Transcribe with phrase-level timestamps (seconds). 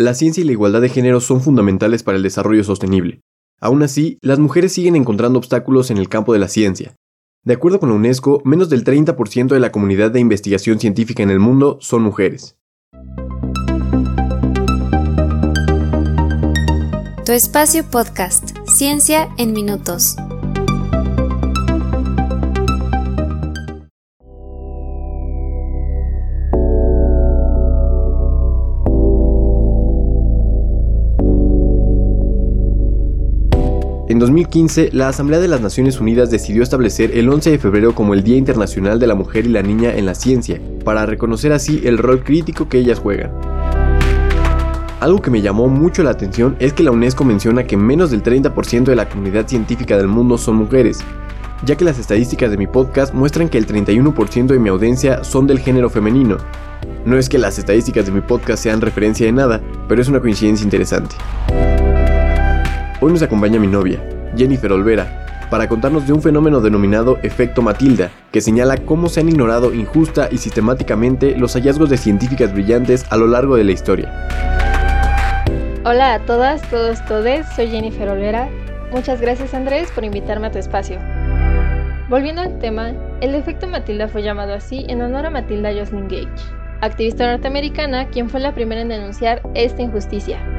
[0.00, 3.20] La ciencia y la igualdad de género son fundamentales para el desarrollo sostenible.
[3.60, 6.94] Aún así, las mujeres siguen encontrando obstáculos en el campo de la ciencia.
[7.44, 11.30] De acuerdo con la UNESCO, menos del 30% de la comunidad de investigación científica en
[11.30, 12.56] el mundo son mujeres.
[17.26, 20.14] Tu espacio podcast, Ciencia en Minutos.
[34.08, 38.14] En 2015, la Asamblea de las Naciones Unidas decidió establecer el 11 de febrero como
[38.14, 41.82] el Día Internacional de la Mujer y la Niña en la Ciencia, para reconocer así
[41.84, 43.32] el rol crítico que ellas juegan.
[45.00, 48.22] Algo que me llamó mucho la atención es que la UNESCO menciona que menos del
[48.22, 51.00] 30% de la comunidad científica del mundo son mujeres,
[51.66, 55.46] ya que las estadísticas de mi podcast muestran que el 31% de mi audiencia son
[55.46, 56.38] del género femenino.
[57.04, 60.20] No es que las estadísticas de mi podcast sean referencia de nada, pero es una
[60.20, 61.14] coincidencia interesante.
[63.00, 64.02] Hoy nos acompaña mi novia,
[64.36, 69.28] Jennifer Olvera, para contarnos de un fenómeno denominado efecto Matilda, que señala cómo se han
[69.28, 74.26] ignorado injusta y sistemáticamente los hallazgos de científicas brillantes a lo largo de la historia.
[75.84, 78.48] Hola a todas, todos, todes, soy Jennifer Olvera.
[78.90, 80.98] Muchas gracias Andrés por invitarme a tu espacio.
[82.08, 86.52] Volviendo al tema, el efecto Matilda fue llamado así en honor a Matilda Jocelyn Gage,
[86.80, 90.57] activista norteamericana quien fue la primera en denunciar esta injusticia.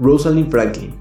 [0.00, 0.94] Rosalind Franklin.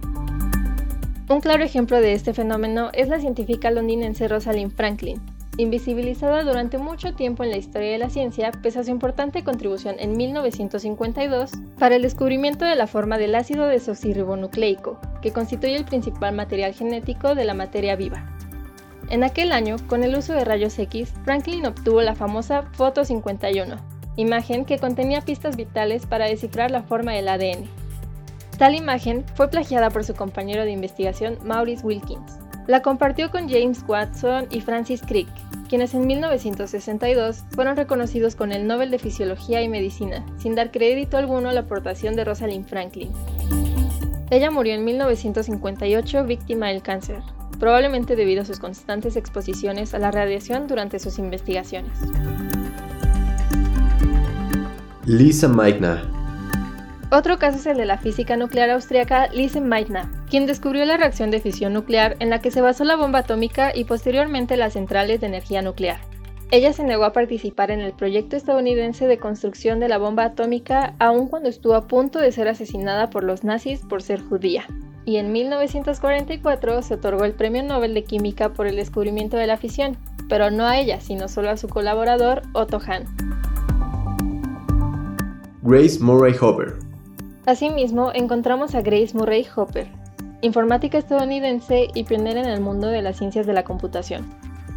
[1.29, 5.21] Un claro ejemplo de este fenómeno es la científica londinense Rosalind Franklin,
[5.57, 9.97] invisibilizada durante mucho tiempo en la historia de la ciencia pese a su importante contribución
[9.99, 16.33] en 1952 para el descubrimiento de la forma del ácido desoxirribonucleico, que constituye el principal
[16.33, 18.35] material genético de la materia viva.
[19.11, 23.75] En aquel año, con el uso de rayos X, Franklin obtuvo la famosa Foto 51,
[24.15, 27.86] imagen que contenía pistas vitales para descifrar la forma del ADN.
[28.57, 32.39] Tal imagen fue plagiada por su compañero de investigación Maurice Wilkins.
[32.65, 35.27] La compartió con James Watson y Francis Crick,
[35.69, 41.17] quienes en 1962 fueron reconocidos con el Nobel de Fisiología y Medicina, sin dar crédito
[41.17, 43.11] alguno a la aportación de Rosalind Franklin.
[44.31, 47.21] Ella murió en 1958 víctima del cáncer,
[47.59, 51.91] probablemente debido a sus constantes exposiciones a la radiación durante sus investigaciones.
[55.05, 56.17] Lisa Meitner
[57.09, 61.31] otro caso es el de la física nuclear austriaca Lise Meitner, quien descubrió la reacción
[61.31, 65.21] de fisión nuclear en la que se basó la bomba atómica y posteriormente las centrales
[65.21, 66.01] de energía nuclear.
[66.51, 70.95] Ella se negó a participar en el proyecto estadounidense de construcción de la bomba atómica
[70.99, 74.65] aun cuando estuvo a punto de ser asesinada por los nazis por ser judía.
[75.05, 79.55] Y en 1944 se otorgó el Premio Nobel de Química por el descubrimiento de la
[79.55, 79.97] fisión,
[80.27, 83.05] pero no a ella, sino solo a su colaborador Otto Hahn.
[85.61, 86.86] Grace Murray Hopper
[87.47, 89.87] Asimismo, encontramos a Grace Murray Hopper,
[90.41, 94.30] informática estadounidense y pionera en el mundo de las ciencias de la computación.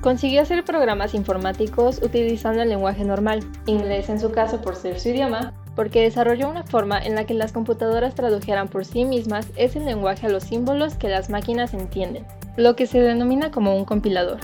[0.02, 5.08] Consiguió hacer programas informáticos utilizando el lenguaje normal, inglés en su caso por ser su
[5.08, 9.80] idioma, porque desarrolló una forma en la que las computadoras tradujeran por sí mismas ese
[9.80, 12.24] lenguaje a los símbolos que las máquinas entienden,
[12.56, 14.38] lo que se denomina como un compilador.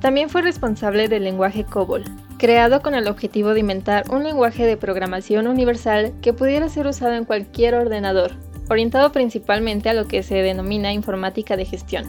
[0.00, 2.04] También fue responsable del lenguaje COBOL,
[2.44, 7.14] creado con el objetivo de inventar un lenguaje de programación universal que pudiera ser usado
[7.14, 8.32] en cualquier ordenador,
[8.68, 12.04] orientado principalmente a lo que se denomina informática de gestión.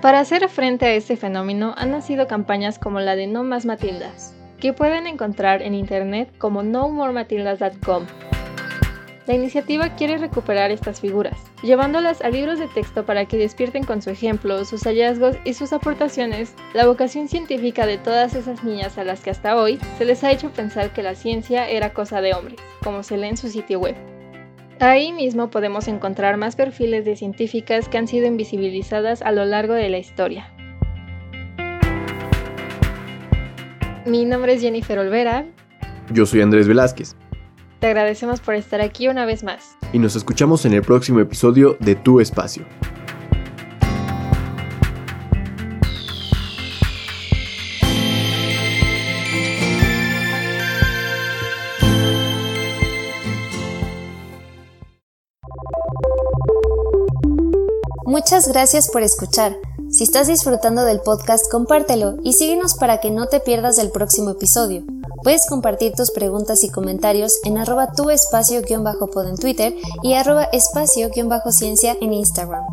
[0.00, 4.34] Para hacer frente a este fenómeno han nacido campañas como la de No Más Matildas,
[4.62, 8.06] que pueden encontrar en internet como nomorematildas.com.
[9.26, 14.02] La iniciativa quiere recuperar estas figuras, llevándolas a libros de texto para que despierten con
[14.02, 19.04] su ejemplo, sus hallazgos y sus aportaciones la vocación científica de todas esas niñas a
[19.04, 22.32] las que hasta hoy se les ha hecho pensar que la ciencia era cosa de
[22.32, 23.96] hombres, como se lee en su sitio web.
[24.78, 29.74] Ahí mismo podemos encontrar más perfiles de científicas que han sido invisibilizadas a lo largo
[29.74, 30.52] de la historia,
[34.04, 35.46] Mi nombre es Jennifer Olvera.
[36.12, 37.14] Yo soy Andrés Velázquez.
[37.78, 39.76] Te agradecemos por estar aquí una vez más.
[39.92, 42.64] Y nos escuchamos en el próximo episodio de Tu Espacio.
[58.04, 59.52] Muchas gracias por escuchar.
[59.92, 64.30] Si estás disfrutando del podcast, compártelo y síguenos para que no te pierdas el próximo
[64.30, 64.84] episodio.
[65.22, 71.94] Puedes compartir tus preguntas y comentarios en arroba tu espacio-pod en Twitter y arroba espacio-ciencia
[72.00, 72.64] en Instagram.